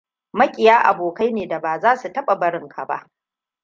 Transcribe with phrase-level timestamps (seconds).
[0.33, 3.09] Maƙiya abokai ne da ba za su taɓa barinka ba.